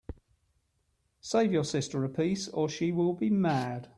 [1.19, 3.87] Save you sister a piece, or she will be mad.